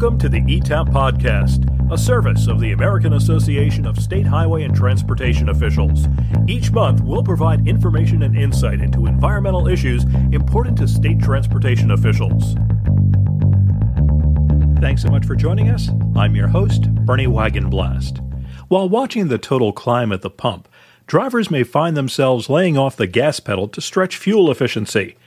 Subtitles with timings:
[0.00, 4.74] Welcome to the ETAP Podcast, a service of the American Association of State Highway and
[4.74, 6.06] Transportation Officials.
[6.48, 12.54] Each month, we'll provide information and insight into environmental issues important to state transportation officials.
[14.80, 15.90] Thanks so much for joining us.
[16.16, 18.26] I'm your host, Bernie Wagenblast.
[18.68, 20.66] While watching the total climb at the pump,
[21.06, 25.18] drivers may find themselves laying off the gas pedal to stretch fuel efficiency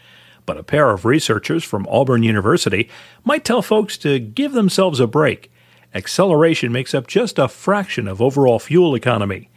[0.46, 2.90] but a pair of researchers from Auburn University
[3.24, 5.52] might tell folks to give themselves a break.
[5.94, 9.50] Acceleration makes up just a fraction of overall fuel economy.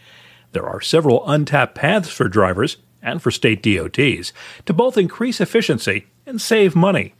[0.52, 4.32] There are several untapped paths for drivers and for state DOTs
[4.66, 7.14] to both increase efficiency and save money.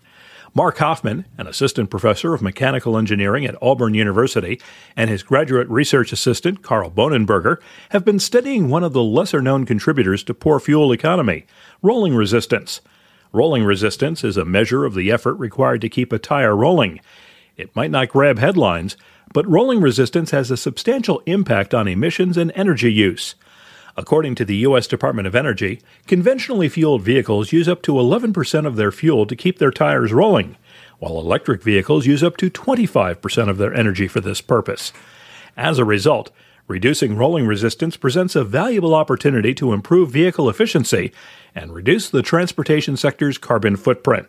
[0.57, 4.59] Mark Hoffman, an assistant professor of mechanical engineering at Auburn University,
[4.96, 7.59] and his graduate research assistant, Carl Bonenberger,
[7.91, 11.45] have been studying one of the lesser known contributors to poor fuel economy,
[11.83, 12.80] rolling resistance.
[13.36, 17.00] Rolling resistance is a measure of the effort required to keep a tire rolling.
[17.59, 18.96] It might not grab headlines,
[19.34, 23.34] but rolling resistance has a substantial impact on emissions and energy use.
[23.95, 24.87] According to the U.S.
[24.87, 29.59] Department of Energy, conventionally fueled vehicles use up to 11% of their fuel to keep
[29.59, 30.56] their tires rolling,
[30.98, 34.95] while electric vehicles use up to 25% of their energy for this purpose.
[35.59, 36.30] As a result,
[36.68, 41.12] Reducing rolling resistance presents a valuable opportunity to improve vehicle efficiency
[41.54, 44.26] and reduce the transportation sector's carbon footprint.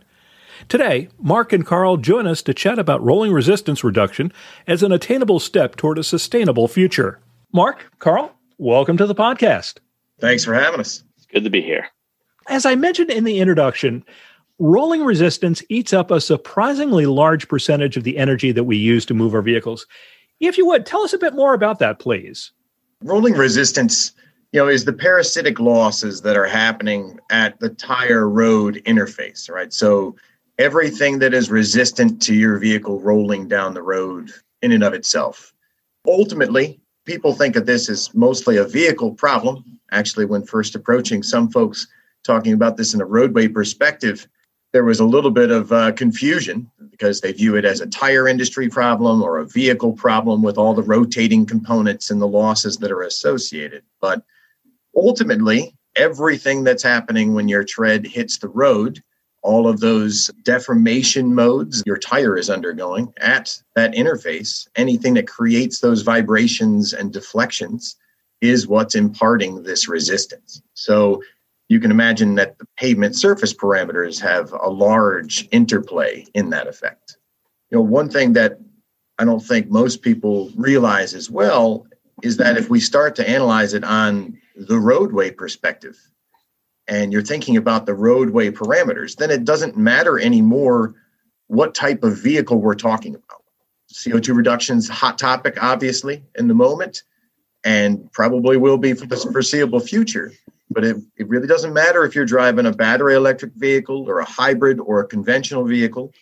[0.69, 4.31] Today, Mark and Carl join us to chat about rolling resistance reduction
[4.67, 7.19] as an attainable step toward a sustainable future.
[7.53, 9.80] Mark, Carl, welcome to the podcast.
[10.19, 11.03] Thanks for having us.
[11.17, 11.88] It's good to be here.
[12.47, 14.05] As I mentioned in the introduction,
[14.59, 19.15] rolling resistance eats up a surprisingly large percentage of the energy that we use to
[19.15, 19.88] move our vehicles.
[20.39, 22.52] If you would, tell us a bit more about that, please.
[23.03, 24.13] Rolling resistance,
[24.52, 29.73] you know, is the parasitic losses that are happening at the tire road interface, right?
[29.73, 30.15] So
[30.59, 35.53] everything that is resistant to your vehicle rolling down the road in and of itself.
[36.08, 39.64] Ultimately, people think of this as mostly a vehicle problem.
[39.92, 41.87] Actually, when first approaching, some folks
[42.23, 44.27] talking about this in a roadway perspective,
[44.73, 48.28] there was a little bit of uh, confusion because they view it as a tire
[48.28, 52.92] industry problem or a vehicle problem with all the rotating components and the losses that
[52.92, 53.83] are associated.
[54.02, 54.23] But
[54.95, 59.02] ultimately, everything that's happening when your tread hits the road,
[59.42, 65.80] all of those deformation modes your tire is undergoing at that interface, anything that creates
[65.80, 67.95] those vibrations and deflections
[68.42, 70.61] is what's imparting this resistance.
[70.73, 71.22] So
[71.70, 77.17] you can imagine that the pavement surface parameters have a large interplay in that effect.
[77.72, 78.60] You know, one thing that
[79.20, 81.86] I don't think most people realize as well
[82.23, 85.98] is that if we start to analyze it on the roadway perspective,
[86.88, 90.95] and you're thinking about the roadway parameters, then it doesn't matter anymore
[91.48, 93.44] what type of vehicle we're talking about.
[93.94, 97.04] CO2 reductions, hot topic, obviously, in the moment,
[97.64, 100.32] and probably will be for the foreseeable future.
[100.70, 104.26] But it, it really doesn't matter if you're driving a battery electric vehicle or a
[104.26, 106.14] hybrid or a conventional vehicle.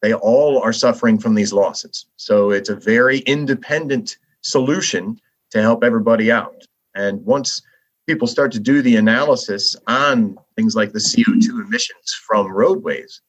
[0.00, 2.06] They all are suffering from these losses.
[2.16, 5.20] So it's a very independent solution
[5.50, 6.66] to help everybody out.
[6.94, 7.62] And once
[8.08, 13.20] people start to do the analysis on things like the CO2 emissions from roadways,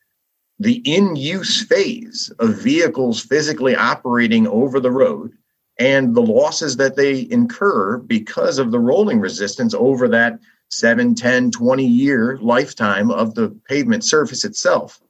[0.60, 5.34] the in use phase of vehicles physically operating over the road
[5.80, 10.40] and the losses that they incur because of the rolling resistance over that
[10.74, 15.02] 7, 10, 20 year lifetime of the pavement surface itself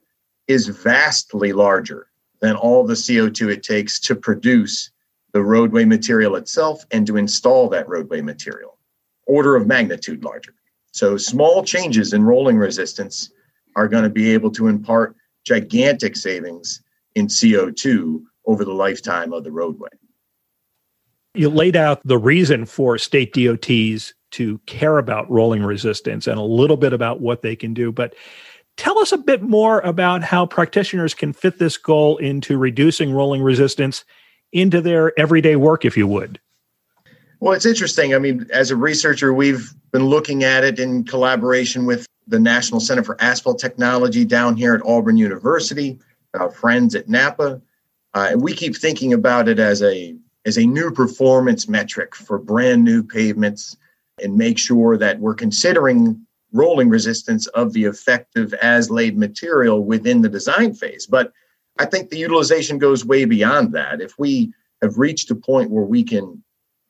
[0.46, 2.08] is vastly larger
[2.40, 4.90] than all the CO2 it takes to produce
[5.32, 8.78] the roadway material itself and to install that roadway material.
[9.26, 10.54] Order of magnitude larger.
[10.92, 13.30] So small changes in rolling resistance
[13.74, 16.82] are going to be able to impart gigantic savings
[17.14, 19.88] in CO2 over the lifetime of the roadway.
[21.34, 26.42] You laid out the reason for state DOTs to care about rolling resistance and a
[26.42, 27.92] little bit about what they can do.
[27.92, 28.14] But
[28.76, 33.42] tell us a bit more about how practitioners can fit this goal into reducing rolling
[33.42, 34.04] resistance
[34.52, 36.40] into their everyday work, if you would.
[37.40, 38.14] Well, it's interesting.
[38.14, 42.80] I mean, as a researcher, we've been looking at it in collaboration with the National
[42.80, 45.98] Center for Asphalt Technology down here at Auburn University,
[46.34, 47.60] our friends at NAPA.
[48.14, 50.16] Uh, and we keep thinking about it as a
[50.46, 53.76] as a new performance metric for brand new pavements
[54.22, 60.22] and make sure that we're considering rolling resistance of the effective as laid material within
[60.22, 61.06] the design phase.
[61.06, 61.32] But
[61.78, 64.00] I think the utilization goes way beyond that.
[64.00, 66.42] If we have reached a point where we can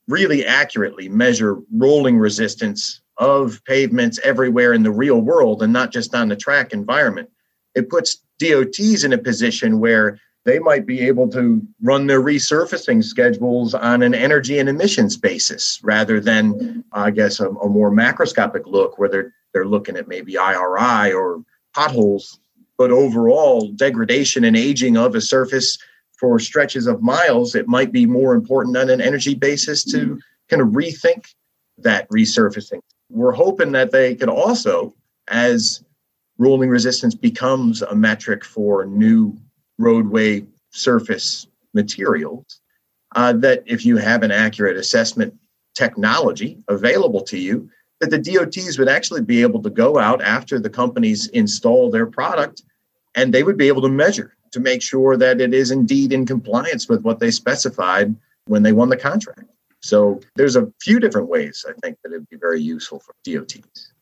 [0.06, 6.14] really accurately measure rolling resistance of pavements everywhere in the real world and not just
[6.14, 7.30] on the track environment,
[7.74, 13.02] it puts DOTs in a position where they might be able to run their resurfacing
[13.02, 18.66] schedules on an energy and emissions basis rather than, I guess, a, a more macroscopic
[18.66, 21.42] look where they're they're looking at maybe IRI or
[21.74, 22.40] potholes.
[22.76, 25.78] But overall, degradation and aging of a surface
[26.18, 30.18] for stretches of miles, it might be more important on an energy basis to
[30.48, 31.32] kind of rethink
[31.78, 32.80] that resurfacing.
[33.10, 34.94] We're hoping that they could also,
[35.28, 35.84] as
[36.38, 39.38] rolling resistance becomes a metric for new
[39.78, 42.60] roadway surface materials,
[43.16, 45.34] uh, that if you have an accurate assessment
[45.74, 47.68] technology available to you,
[48.00, 52.06] that the DOTs would actually be able to go out after the companies install their
[52.06, 52.62] product
[53.14, 56.26] and they would be able to measure to make sure that it is indeed in
[56.26, 58.14] compliance with what they specified
[58.46, 59.48] when they won the contract.
[59.80, 63.92] So there's a few different ways I think that it'd be very useful for DOTs.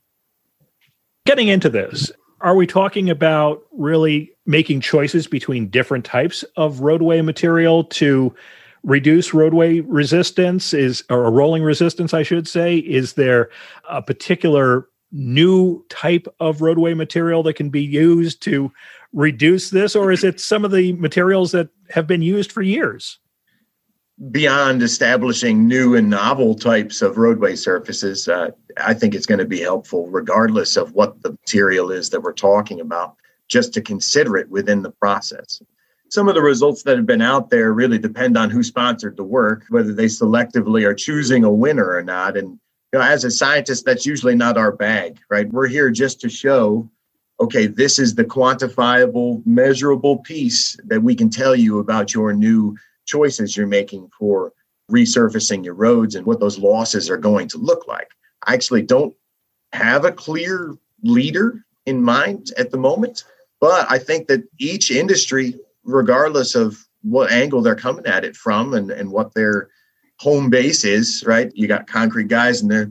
[1.26, 7.20] Getting into this, are we talking about really making choices between different types of roadway
[7.20, 8.34] material to
[8.82, 12.78] reduce roadway resistance is or rolling resistance i should say.
[12.78, 13.50] Is there
[13.88, 18.72] a particular new type of roadway material that can be used to
[19.12, 23.18] reduce this or is it some of the materials that have been used for years?
[24.30, 29.44] Beyond establishing new and novel types of roadway surfaces, uh, I think it's going to
[29.44, 33.16] be helpful, regardless of what the material is that we're talking about,
[33.52, 35.60] just to consider it within the process.
[36.08, 39.24] Some of the results that have been out there really depend on who sponsored the
[39.24, 42.38] work, whether they selectively are choosing a winner or not.
[42.38, 42.58] And
[42.92, 45.50] you know, as a scientist, that's usually not our bag, right?
[45.52, 46.90] We're here just to show,
[47.40, 52.74] okay, this is the quantifiable, measurable piece that we can tell you about your new
[53.04, 54.54] choices you're making for
[54.90, 58.08] resurfacing your roads and what those losses are going to look like.
[58.46, 59.14] I actually don't
[59.74, 63.24] have a clear leader in mind at the moment,
[63.62, 65.54] but I think that each industry,
[65.84, 69.68] regardless of what angle they're coming at it from and, and what their
[70.18, 71.52] home base is, right?
[71.54, 72.90] You got concrete guys and they're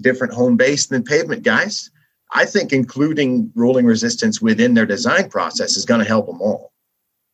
[0.00, 1.88] different home base than pavement guys.
[2.32, 6.72] I think including rolling resistance within their design process is going to help them all.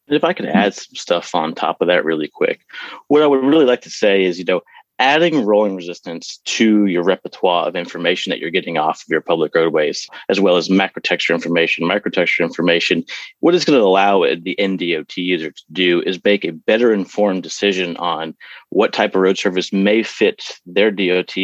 [0.08, 2.60] If I could add some stuff on top of that really quick,
[3.08, 4.60] what I would really like to say is, you know,
[4.98, 9.54] adding rolling resistance to your repertoire of information that you're getting off of your public
[9.54, 13.04] roadways, as well as macrotexture information, microtexture information,
[13.40, 17.42] what it's going to allow the NDOT user to do is make a better informed
[17.42, 18.34] decision on
[18.70, 21.34] what type of road surface may fit their DOT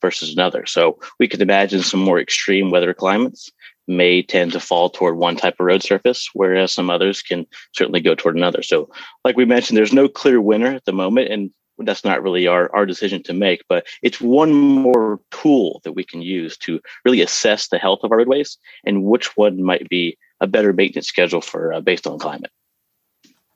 [0.00, 0.64] versus another.
[0.66, 3.50] So we could imagine some more extreme weather climates
[3.88, 8.00] may tend to fall toward one type of road surface, whereas some others can certainly
[8.00, 8.62] go toward another.
[8.62, 8.88] So,
[9.24, 11.50] like we mentioned, there's no clear winner at the moment, and
[11.86, 16.04] that's not really our, our decision to make, but it's one more tool that we
[16.04, 20.16] can use to really assess the health of our roadways and which one might be
[20.40, 22.50] a better maintenance schedule for uh, based on climate.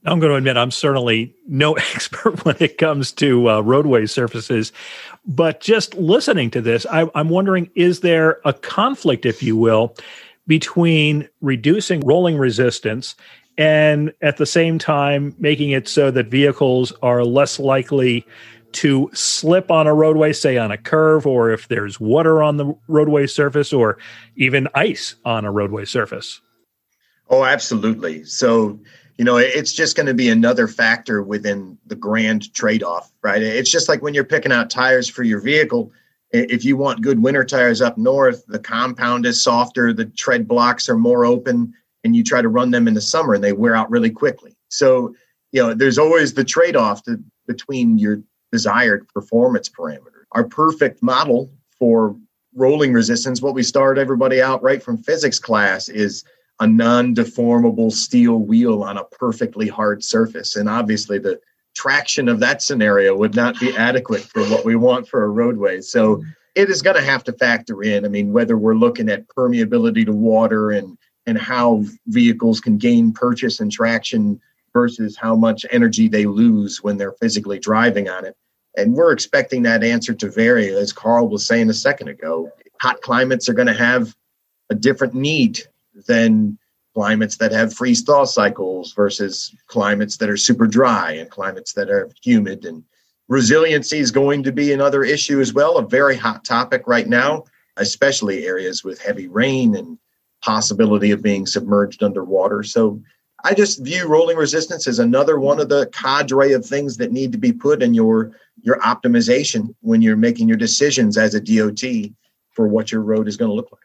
[0.06, 4.72] I'm going to admit I'm certainly no expert when it comes to uh, roadway surfaces,
[5.26, 9.96] but just listening to this, I, I'm wondering is there a conflict, if you will,
[10.46, 13.16] between reducing rolling resistance
[13.56, 18.26] and at the same time making it so that vehicles are less likely
[18.72, 22.74] to slip on a roadway, say on a curve, or if there's water on the
[22.88, 23.98] roadway surface, or
[24.36, 26.40] even ice on a roadway surface?
[27.30, 28.24] Oh, absolutely.
[28.24, 28.78] So,
[29.16, 33.40] you know, it's just going to be another factor within the grand trade off, right?
[33.40, 35.92] It's just like when you're picking out tires for your vehicle.
[36.32, 40.88] If you want good winter tires up north, the compound is softer, the tread blocks
[40.88, 41.72] are more open,
[42.04, 44.54] and you try to run them in the summer and they wear out really quickly.
[44.68, 45.14] So,
[45.52, 47.02] you know, there's always the trade off
[47.46, 50.24] between your desired performance parameters.
[50.32, 52.16] Our perfect model for
[52.54, 56.24] rolling resistance, what we start everybody out right from physics class, is
[56.60, 61.38] a non-deformable steel wheel on a perfectly hard surface and obviously the
[61.74, 65.80] traction of that scenario would not be adequate for what we want for a roadway
[65.80, 66.22] so
[66.54, 70.06] it is going to have to factor in i mean whether we're looking at permeability
[70.06, 70.96] to water and
[71.26, 74.40] and how vehicles can gain purchase and traction
[74.72, 78.36] versus how much energy they lose when they're physically driving on it.
[78.76, 82.50] And we're expecting that answer to vary as carl was saying a second ago.
[82.80, 84.14] Hot climates are going to have
[84.70, 85.60] a different need
[86.08, 86.58] than
[86.94, 91.88] climates that have freeze thaw cycles versus climates that are super dry and climates that
[91.88, 92.64] are humid.
[92.64, 92.82] And
[93.28, 97.44] resiliency is going to be another issue as well a very hot topic right now
[97.76, 99.98] especially areas with heavy rain and
[100.44, 103.00] possibility of being submerged underwater so
[103.44, 107.32] i just view rolling resistance as another one of the cadre of things that need
[107.32, 108.32] to be put in your
[108.62, 111.82] your optimization when you're making your decisions as a dot
[112.50, 113.80] for what your road is going to look like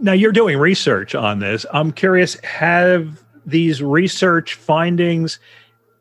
[0.00, 1.66] now, you're doing research on this.
[1.72, 5.40] I'm curious have these research findings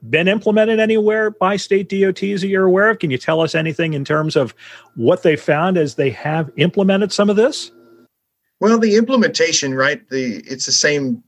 [0.10, 3.00] been implemented anywhere by state DOTs that you're aware of?
[3.00, 4.54] Can you tell us anything in terms of
[4.96, 7.72] what they found as they have implemented some of this?
[8.60, 10.08] Well, the implementation, right?
[10.10, 11.24] The it's the same.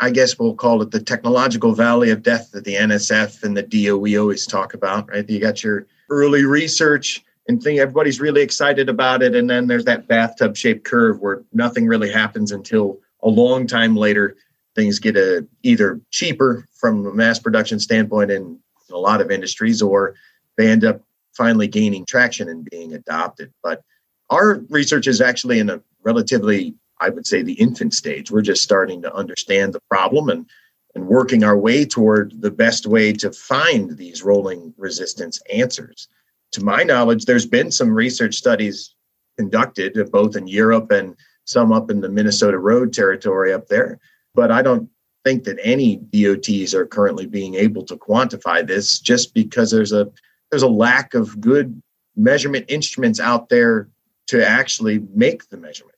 [0.00, 3.62] I guess we'll call it the technological valley of death that the NSF and the
[3.62, 5.28] DOE always talk about, right?
[5.28, 9.84] You got your early research and think everybody's really excited about it, and then there's
[9.86, 14.36] that bathtub-shaped curve where nothing really happens until a long time later.
[14.74, 18.58] Things get a, either cheaper from a mass production standpoint in
[18.90, 20.14] a lot of industries, or
[20.58, 21.00] they end up
[21.34, 23.52] finally gaining traction and being adopted.
[23.62, 23.82] But
[24.30, 28.30] our research is actually in a relatively, I would say, the infant stage.
[28.30, 30.46] We're just starting to understand the problem and
[30.94, 36.08] and working our way toward the best way to find these rolling resistance answers.
[36.52, 38.94] To my knowledge, there's been some research studies
[39.36, 44.00] conducted uh, both in Europe and some up in the Minnesota road territory up there,
[44.34, 44.88] but I don't
[45.22, 50.10] think that any DOTs are currently being able to quantify this just because there's a
[50.50, 51.82] there's a lack of good
[52.16, 53.90] measurement instruments out there
[54.28, 55.95] to actually make the measurement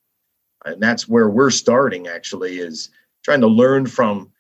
[0.64, 2.90] and that's where we're starting actually is
[3.24, 4.30] trying to learn from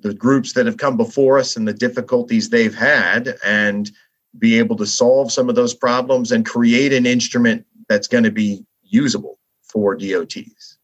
[0.00, 3.90] the groups that have come before us and the difficulties they've had and
[4.38, 8.30] be able to solve some of those problems and create an instrument that's going to
[8.30, 10.78] be usable for DOTs.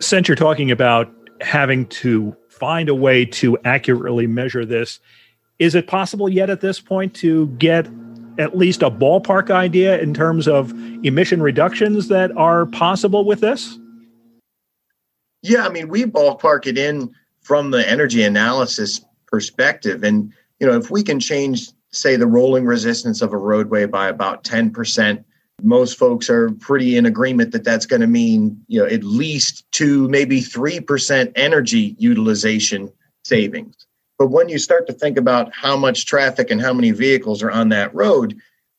[0.00, 5.00] Since you're talking about having to find a way to accurately measure this,
[5.58, 7.88] is it possible yet at this point to get
[8.38, 10.72] at least a ballpark idea in terms of
[11.04, 13.78] emission reductions that are possible with this?
[15.44, 20.02] Yeah, I mean, we ballpark it in from the energy analysis perspective.
[20.02, 24.08] And, you know, if we can change, say, the rolling resistance of a roadway by
[24.08, 25.22] about 10%,
[25.62, 29.70] most folks are pretty in agreement that that's going to mean, you know, at least
[29.70, 32.90] two, maybe 3% energy utilization
[33.26, 33.86] savings.
[34.18, 37.50] But when you start to think about how much traffic and how many vehicles are
[37.50, 38.34] on that road,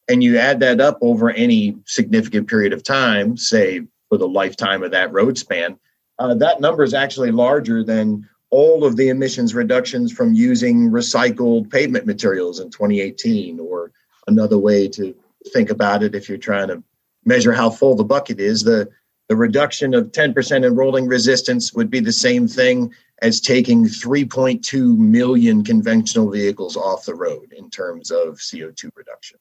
[0.08, 4.82] and you add that up over any significant period of time, say for the lifetime
[4.82, 5.78] of that road span,
[6.20, 11.70] uh, that number is actually larger than all of the emissions reductions from using recycled
[11.70, 13.92] pavement materials in 2018 or
[14.28, 15.16] another way to
[15.54, 16.82] think about it if you're trying to
[17.26, 18.90] measure how full the bucket is the
[19.28, 22.94] the reduction of 10% in rolling resistance would be the same thing
[23.24, 29.40] as taking 3.2 million conventional vehicles off the road in terms of CO2 reduction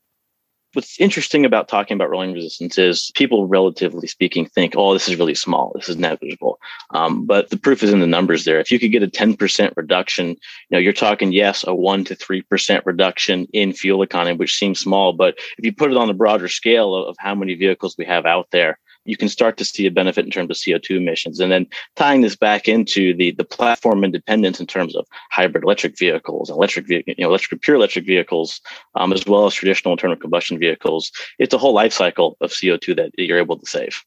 [0.75, 5.16] what's interesting about talking about rolling resistance is people, relatively speaking, think, "Oh, this is
[5.16, 5.73] really small.
[5.75, 6.59] This is negligible."
[6.90, 8.45] Um, but the proof is in the numbers.
[8.45, 10.37] There, if you could get a ten percent reduction, you
[10.71, 14.81] know, you're talking yes, a one to three percent reduction in fuel economy, which seems
[14.81, 17.97] small, but if you put it on the broader scale of, of how many vehicles
[17.99, 20.96] we have out there, you can start to see a benefit in terms of CO2
[20.96, 21.40] emissions.
[21.40, 25.99] And then tying this back into the, the platform independence in terms of hybrid electric
[25.99, 28.61] vehicles, electric, vehicle, you know, electric, pure electric vehicles,
[28.94, 31.12] um, as well as traditional internal combustion vehicles.
[31.38, 34.02] It's a whole life cycle of CO2 that you're able to save.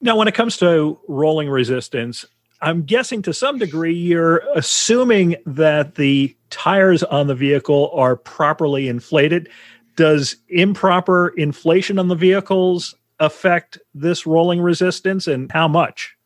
[0.00, 2.24] Now, when it comes to rolling resistance,
[2.60, 8.88] I'm guessing to some degree you're assuming that the tires on the vehicle are properly
[8.88, 9.48] inflated.
[9.96, 16.16] Does improper inflation on the vehicles affect this rolling resistance and how much?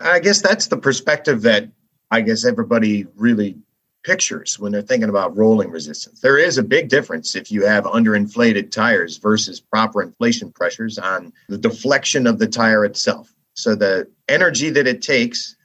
[0.00, 1.68] I guess that's the perspective that
[2.10, 3.56] I guess everybody really
[4.04, 6.20] pictures when they're thinking about rolling resistance.
[6.20, 11.32] There is a big difference if you have underinflated tires versus proper inflation pressures on
[11.48, 13.34] the deflection of the tire itself.
[13.54, 15.56] So the energy that it takes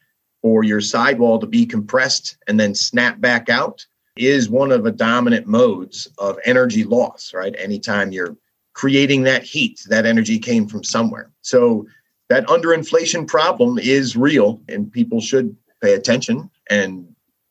[0.41, 3.85] for your sidewall to be compressed and then snap back out
[4.15, 7.55] is one of the dominant modes of energy loss, right?
[7.57, 8.35] Anytime you're
[8.79, 9.81] creating that heat.
[9.89, 11.29] That energy came from somewhere.
[11.41, 11.85] So
[12.29, 17.05] that underinflation problem is real, and people should pay attention and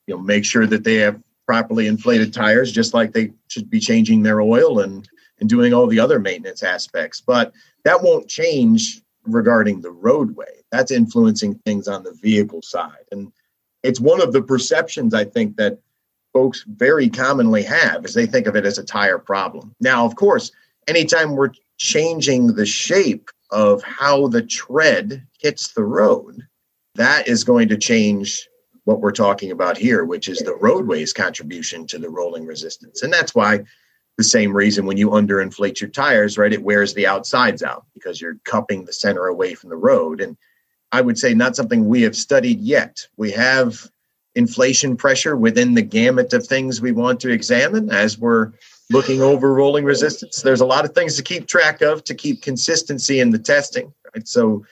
[0.07, 3.79] you know make sure that they have properly inflated tires, just like they should be
[3.79, 5.07] changing their oil and
[5.39, 7.21] and doing all the other maintenance aspects.
[7.21, 10.63] But that won't change regarding the roadway.
[10.71, 13.31] That's influencing things on the vehicle side, and
[13.83, 15.77] it's one of the perceptions I think that
[16.33, 19.75] folks very commonly have is they think of it as a tire problem.
[19.79, 20.51] Now, of course,
[20.89, 26.41] anytime we're changing the shape of how the tread hits the road,
[26.95, 28.47] that is going to change
[28.85, 33.03] what we're talking about here, which is the roadway's contribution to the rolling resistance.
[33.03, 33.63] And that's why
[34.17, 38.19] the same reason when you underinflate your tires, right, it wears the outsides out because
[38.19, 40.19] you're cupping the center away from the road.
[40.19, 40.35] And
[40.91, 43.05] I would say not something we have studied yet.
[43.15, 43.89] We have
[44.35, 48.51] inflation pressure within the gamut of things we want to examine as we're
[48.91, 50.41] looking over rolling resistance.
[50.41, 53.93] There's a lot of things to keep track of to keep consistency in the testing.
[54.13, 54.27] Right?
[54.27, 54.63] So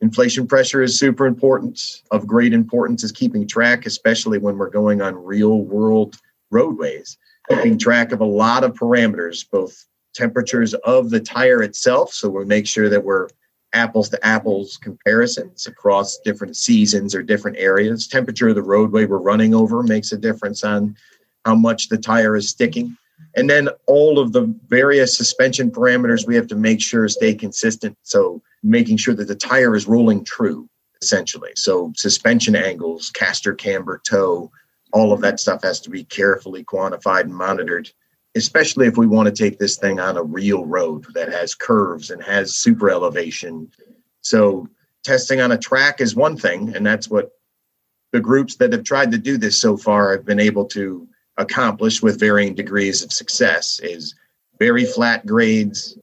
[0.00, 2.02] Inflation pressure is super important.
[2.10, 6.16] Of great importance is keeping track, especially when we're going on real world
[6.50, 7.16] roadways,
[7.48, 12.12] keeping track of a lot of parameters, both temperatures of the tire itself.
[12.12, 13.28] So we make sure that we're
[13.72, 18.06] apples to apples comparisons across different seasons or different areas.
[18.06, 20.94] Temperature of the roadway we're running over makes a difference on
[21.46, 22.96] how much the tire is sticking.
[23.34, 27.96] And then all of the various suspension parameters we have to make sure stay consistent.
[28.02, 30.68] So making sure that the tire is rolling true,
[31.02, 31.52] essentially.
[31.54, 34.50] So suspension angles, caster camber, toe,
[34.92, 37.90] all of that stuff has to be carefully quantified and monitored,
[38.34, 42.10] especially if we want to take this thing on a real road that has curves
[42.10, 43.70] and has super elevation.
[44.22, 44.68] So
[45.04, 47.30] testing on a track is one thing, and that's what
[48.12, 51.06] the groups that have tried to do this so far have been able to
[51.38, 54.14] accomplish with varying degrees of success is
[54.58, 55.98] very flat grades,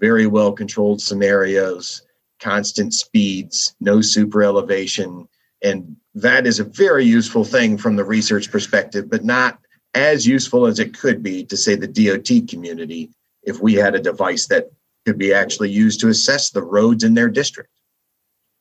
[0.00, 2.02] very well controlled scenarios,
[2.40, 5.28] constant speeds, no super elevation.
[5.62, 9.58] And that is a very useful thing from the research perspective, but not
[9.94, 13.10] as useful as it could be to say the DOT community
[13.42, 14.70] if we had a device that
[15.06, 17.70] could be actually used to assess the roads in their district.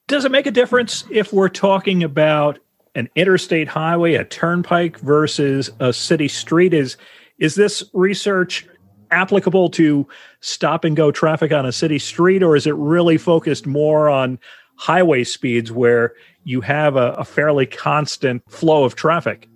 [0.07, 2.59] Does it make a difference if we're talking about
[2.97, 6.73] an interstate highway, a turnpike versus a city street?
[6.73, 6.97] Is
[7.37, 8.67] is this research
[9.11, 10.05] applicable to
[10.41, 14.39] stop and go traffic on a city street, or is it really focused more on
[14.75, 16.13] highway speeds where
[16.43, 19.47] you have a, a fairly constant flow of traffic?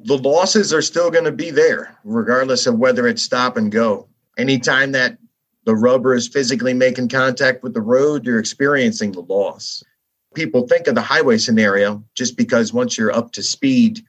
[0.00, 4.08] The losses are still going to be there, regardless of whether it's stop and go.
[4.36, 5.18] Anytime that
[5.66, 9.84] the rubber is physically making contact with the road, you're experiencing the loss
[10.34, 14.00] people think of the highway scenario just because once you're up to speed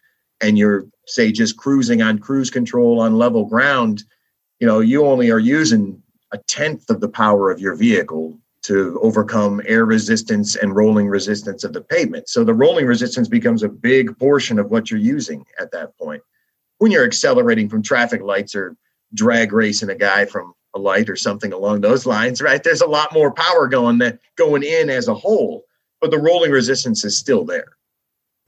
[0.42, 4.04] and you're say just cruising on cruise control on level ground
[4.60, 6.02] you know you only are using
[6.32, 11.64] a tenth of the power of your vehicle to overcome air resistance and rolling resistance
[11.64, 12.30] of the pavement.
[12.30, 16.22] So the rolling resistance becomes a big portion of what you're using at that point.
[16.78, 18.76] When you're accelerating from traffic lights or
[19.14, 22.88] drag racing a guy from a light or something along those lines right there's a
[22.88, 25.66] lot more power going that going in as a whole
[26.02, 27.78] but the rolling resistance is still there.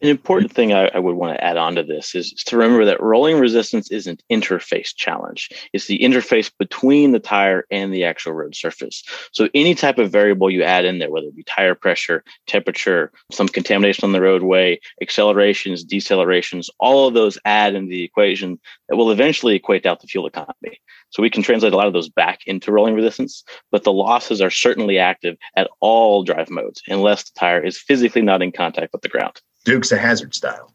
[0.03, 2.83] An important thing I, I, would want to add on to this is to remember
[2.83, 5.49] that rolling resistance is an interface challenge.
[5.71, 9.01] It's the interface between the tire and the actual road surface.
[9.31, 13.13] So any type of variable you add in there, whether it be tire pressure, temperature,
[13.31, 18.97] some contamination on the roadway, accelerations, decelerations, all of those add in the equation that
[18.97, 20.81] will eventually equate out to fuel economy.
[21.11, 24.41] So we can translate a lot of those back into rolling resistance, but the losses
[24.41, 28.91] are certainly active at all drive modes unless the tire is physically not in contact
[28.91, 29.39] with the ground.
[29.63, 30.73] Dukes of Hazzard style.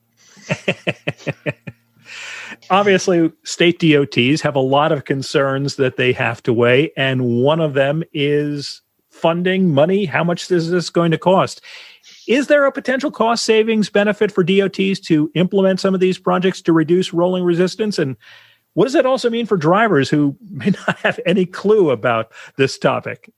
[2.70, 7.60] Obviously, state DOTs have a lot of concerns that they have to weigh, and one
[7.60, 10.04] of them is funding money.
[10.04, 11.60] How much is this going to cost?
[12.26, 16.62] Is there a potential cost savings benefit for DOTs to implement some of these projects
[16.62, 17.98] to reduce rolling resistance?
[17.98, 18.16] And
[18.74, 22.78] what does that also mean for drivers who may not have any clue about this
[22.78, 23.30] topic?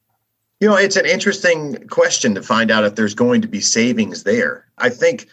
[0.61, 4.25] You know, it's an interesting question to find out if there's going to be savings
[4.25, 4.67] there.
[4.77, 5.27] I think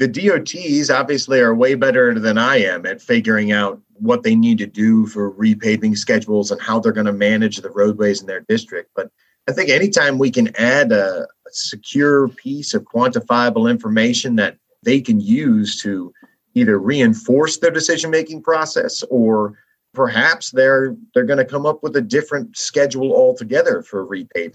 [0.00, 4.56] the DOTs obviously are way better than I am at figuring out what they need
[4.58, 8.40] to do for repaving schedules and how they're going to manage the roadways in their
[8.40, 8.90] district.
[8.96, 9.10] But
[9.46, 15.20] I think anytime we can add a, secure piece of quantifiable information that they can
[15.20, 16.12] use to
[16.54, 19.58] either reinforce their decision making process or
[19.92, 24.54] perhaps they're they're going to come up with a different schedule altogether for repaving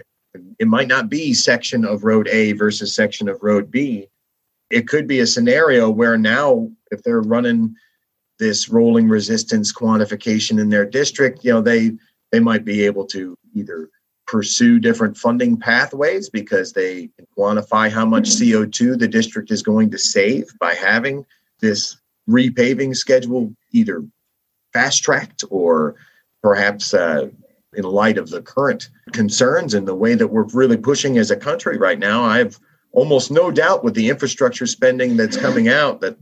[0.58, 4.08] it might not be section of road a versus section of road b
[4.69, 7.75] it could be a scenario where now if they're running
[8.39, 11.91] this rolling resistance quantification in their district you know they
[12.32, 13.89] they might be able to either
[14.28, 19.91] pursue different funding pathways because they can quantify how much CO2 the district is going
[19.91, 21.23] to save by having
[21.62, 21.97] this
[22.28, 24.04] repaving schedule either
[24.73, 25.95] fast tracked or
[26.41, 27.30] perhaps uh,
[27.75, 31.38] in light of the current concerns and the way that we're really pushing as a
[31.38, 32.60] country right now, I have
[32.95, 36.17] almost no doubt with the infrastructure spending that's coming out that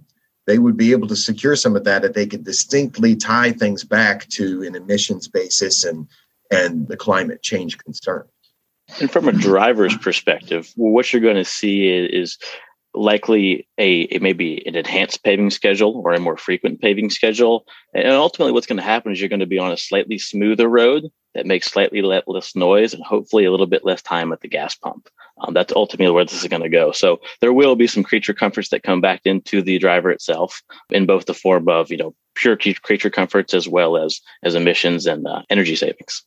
[0.45, 3.83] they would be able to secure some of that if they could distinctly tie things
[3.83, 6.07] back to an emissions basis and
[6.51, 8.27] and the climate change concern.
[8.99, 12.37] And from a driver's perspective, what you're going to see is
[12.93, 17.65] likely a, a, maybe an enhanced paving schedule or a more frequent paving schedule.
[17.95, 20.67] And ultimately, what's going to happen is you're going to be on a slightly smoother
[20.67, 24.47] road that makes slightly less noise and hopefully a little bit less time at the
[24.47, 25.09] gas pump.
[25.39, 26.91] Um, that's ultimately where this is going to go.
[26.91, 31.05] So there will be some creature comforts that come back into the driver itself in
[31.05, 35.27] both the form of you know pure creature comforts as well as as emissions and
[35.27, 36.23] uh, energy savings.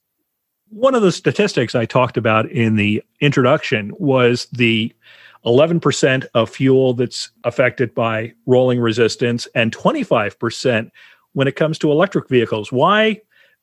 [0.71, 4.93] One of the statistics I talked about in the introduction was the
[5.45, 10.91] 11% of fuel that's affected by rolling resistance and 25%
[11.35, 12.73] when it comes to electric vehicles.
[12.73, 13.21] Why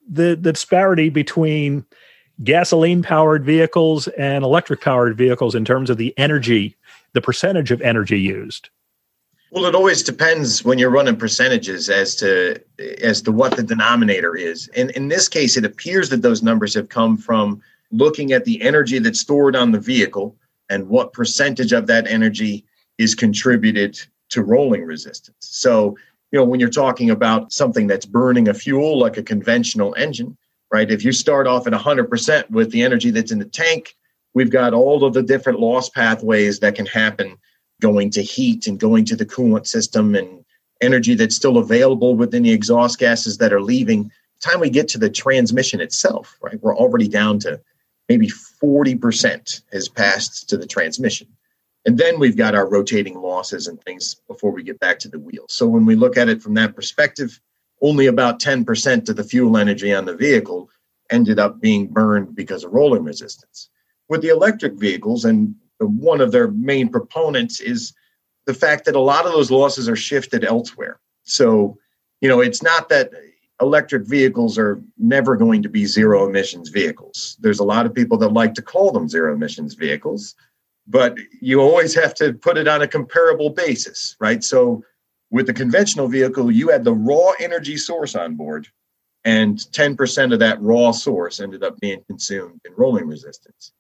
[0.10, 1.86] the, the disparity between
[2.44, 6.76] gasoline powered vehicles and electric powered vehicles in terms of the energy,
[7.14, 8.70] the percentage of energy used?
[9.52, 12.60] Well, it always depends when you're running percentages as to
[13.04, 14.68] as to what the denominator is.
[14.76, 17.62] And in this case, it appears that those numbers have come from
[17.92, 20.36] looking at the energy that's stored on the vehicle
[20.70, 22.66] and what percentage of that energy
[22.98, 25.38] is contributed to rolling resistance.
[25.40, 25.96] So,
[26.34, 30.36] you know, when you're talking about something that's burning a fuel like a conventional engine,
[30.72, 30.90] right?
[30.90, 33.96] If you start off at 100% with the energy that's in the tank,
[34.34, 37.38] we've got all of the different loss pathways that can happen
[37.82, 40.44] going to heat and going to the coolant system and
[40.82, 44.06] energy that's still available within the exhaust gases that are leaving.
[44.42, 46.60] The time we get to the transmission itself, right?
[46.64, 47.62] We're already down to
[48.10, 51.28] maybe 40% has passed to the transmission.
[51.86, 55.20] And then we've got our rotating losses and things before we get back to the
[55.20, 55.46] wheel.
[55.50, 57.40] So when we look at it from that perspective,
[57.82, 60.70] only about 10% of the fuel energy on the vehicle
[61.12, 63.70] ended up being burned because of rolling resistance.
[64.08, 67.94] With the electric vehicles, and one of their main proponents is
[68.46, 71.00] the fact that a lot of those losses are shifted elsewhere.
[71.24, 71.78] So,
[72.22, 73.12] you know, it's not that
[73.62, 77.38] electric vehicles are never going to be zero emissions vehicles.
[77.42, 80.36] There's a lot of people that like to call them zero emissions vehicles,
[80.88, 84.44] but you always have to put it on a comparable basis, right?
[84.44, 84.84] So,
[85.32, 88.68] with the conventional vehicle, you had the raw energy source on board,
[89.26, 93.72] and 10% of that raw source ended up being consumed in rolling resistance.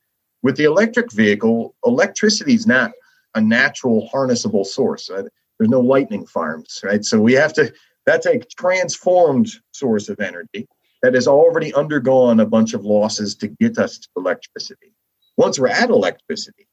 [0.41, 2.91] With the electric vehicle, electricity is not
[3.35, 5.09] a natural harnessable source.
[5.09, 5.25] Right?
[5.59, 7.03] There's no lightning farms, right?
[7.05, 7.71] So we have to,
[8.05, 10.67] that's a transformed source of energy
[11.01, 14.93] that has already undergone a bunch of losses to get us to electricity.
[15.37, 16.67] Once we're at electricity,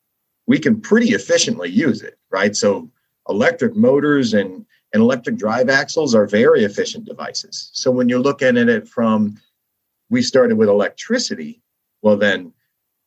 [0.47, 2.57] we can pretty efficiently use it, right?
[2.57, 2.91] So
[3.29, 7.71] electric motors and, and electric drive axles are very efficient devices.
[7.73, 9.39] So when you're looking at it from
[10.09, 11.63] we started with electricity,
[12.03, 12.53] well then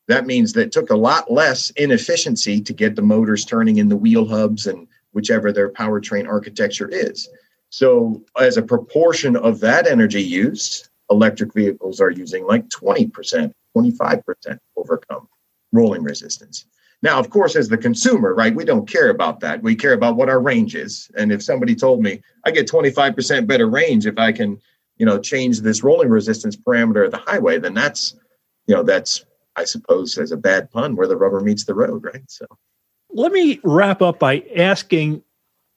[0.08, 3.90] that means that it took a lot less inefficiency to get the motors turning in
[3.90, 7.30] the wheel hubs and whichever their powertrain architecture is.
[7.70, 14.60] So, as a proportion of that energy used, electric vehicles are using like 20%, 25%
[14.76, 15.28] overcome
[15.72, 16.66] rolling resistance.
[17.04, 19.62] Now, of course, as the consumer, right, we don't care about that.
[19.62, 21.12] We care about what our range is.
[21.16, 24.60] And if somebody told me I get 25% better range if I can,
[24.98, 28.16] you know, change this rolling resistance parameter of the highway, then that's,
[28.68, 32.04] you know, that's I suppose, as a bad pun, where the rubber meets the road,
[32.04, 32.24] right?
[32.28, 32.48] So
[33.12, 35.22] let me wrap up by asking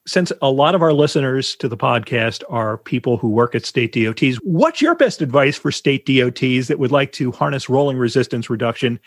[0.07, 3.93] since a lot of our listeners to the podcast are people who work at state
[3.93, 8.49] DOTs, what's your best advice for state DOTs that would like to harness rolling resistance
[8.49, 9.01] reduction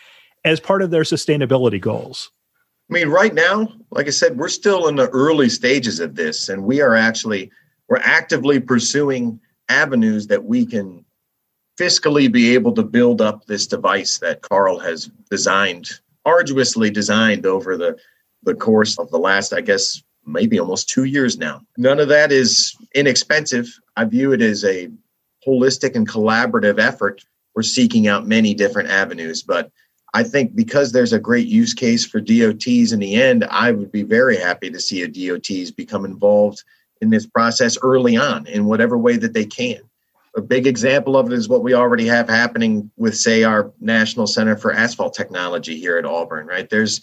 [0.45, 2.31] as part of their sustainability goals?
[2.89, 6.49] I mean, right now, like I said, we're still in the early stages of this,
[6.49, 7.51] and we are actually
[7.87, 11.05] we're actively pursuing avenues that we can
[11.79, 15.89] fiscally be able to build up this device that Carl has designed,
[16.25, 17.97] arduously designed over the,
[18.43, 21.61] the course of the last, I guess, maybe almost two years now.
[21.77, 23.67] None of that is inexpensive.
[23.95, 24.89] I view it as a
[25.47, 27.23] holistic and collaborative effort.
[27.55, 29.71] We're seeking out many different avenues, but
[30.13, 33.91] I think because there's a great use case for DOTs in the end, I would
[33.91, 36.63] be very happy to see a DOTs become involved
[37.01, 39.79] in this process early on in whatever way that they can
[40.35, 44.27] a big example of it is what we already have happening with, say, our National
[44.27, 46.69] Center for Asphalt Technology here at Auburn, right?
[46.69, 47.01] There's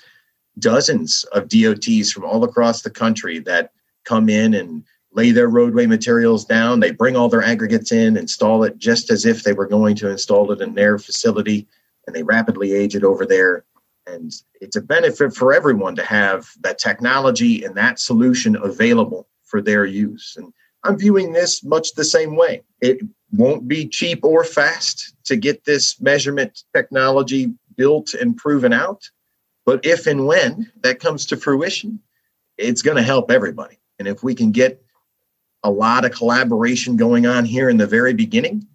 [0.59, 3.73] dozens of DOTs from all across the country that
[4.05, 6.81] come in and lay their roadway materials down.
[6.81, 10.11] They bring all their aggregates in, install it just as if they were going to
[10.11, 11.67] install it in their facility,
[12.07, 13.65] and they rapidly age it over there.
[14.07, 19.61] And it's a benefit for everyone to have that technology and that solution available for
[19.61, 20.37] their use.
[20.37, 20.53] And
[20.85, 22.63] I'm viewing this much the same way.
[22.81, 23.01] It
[23.33, 29.11] won't be cheap or fast to get this measurement technology built and proven out.
[29.65, 32.01] But if and when that comes to fruition,
[32.57, 33.79] it's going to help everybody.
[33.99, 34.83] And if we can get
[35.65, 38.67] a lot of collaboration going on here in the very beginning,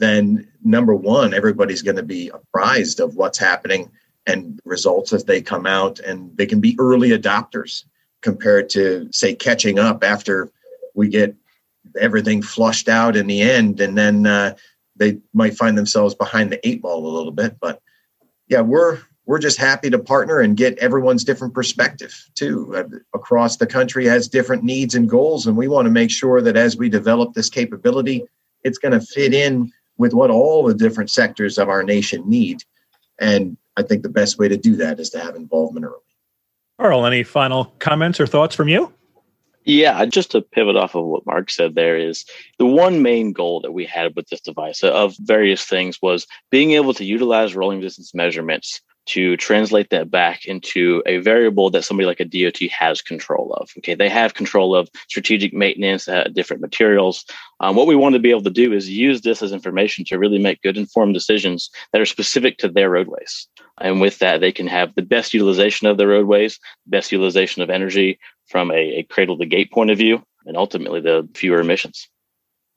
[0.00, 3.90] then number one, everybody's going to be apprised of what's happening
[4.26, 7.84] and results as they come out, and they can be early adopters
[8.20, 10.50] compared to, say, catching up after
[10.94, 11.34] we get
[11.98, 14.54] everything flushed out in the end, and then uh,
[14.96, 17.56] they might find themselves behind the eight ball a little bit.
[17.60, 17.80] But
[18.48, 22.74] yeah, we're we're just happy to partner and get everyone's different perspective too.
[22.74, 26.40] Uh, across the country has different needs and goals, and we want to make sure
[26.40, 28.24] that as we develop this capability,
[28.64, 32.62] it's going to fit in with what all the different sectors of our nation need.
[33.20, 35.96] And I think the best way to do that is to have involvement early.
[36.80, 38.92] Carl, any final comments or thoughts from you?
[39.64, 42.24] Yeah, just to pivot off of what Mark said, there is
[42.58, 46.72] the one main goal that we had with this device of various things was being
[46.72, 52.06] able to utilize rolling resistance measurements to translate that back into a variable that somebody
[52.06, 53.70] like a DOT has control of.
[53.78, 57.24] Okay, they have control of strategic maintenance, uh, different materials.
[57.60, 60.18] Um, what we want to be able to do is use this as information to
[60.18, 63.48] really make good informed decisions that are specific to their roadways.
[63.80, 67.70] And with that, they can have the best utilization of their roadways, best utilization of
[67.70, 72.08] energy from a, a cradle to gate point of view, and ultimately the fewer emissions.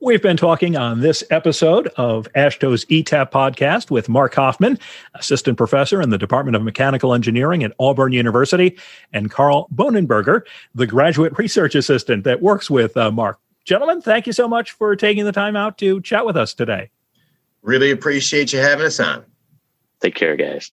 [0.04, 4.80] We've been talking on this episode of AASHTO's ETAP podcast with Mark Hoffman,
[5.14, 8.80] assistant professor in the Department of Mechanical Engineering at Auburn University,
[9.14, 10.42] and Carl Bonenberger,
[10.74, 13.40] the graduate research assistant that works with uh, Mark.
[13.64, 16.90] Gentlemen, thank you so much for taking the time out to chat with us today.
[17.62, 19.24] Really appreciate you having us on.
[20.02, 20.68] Take care, guys.